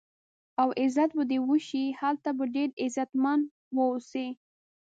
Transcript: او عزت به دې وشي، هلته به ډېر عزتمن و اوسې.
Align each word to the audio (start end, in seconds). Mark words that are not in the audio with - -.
او 0.61 0.69
عزت 0.81 1.09
به 1.17 1.23
دې 1.31 1.37
وشي، 1.49 1.85
هلته 2.01 2.29
به 2.37 2.45
ډېر 2.55 2.69
عزتمن 2.83 3.39
و 3.73 3.77
اوسې. 3.91 4.27